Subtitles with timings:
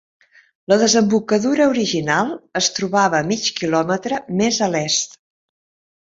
[0.71, 5.13] La desembocadura original es trobava mig kilòmetre més a l'est.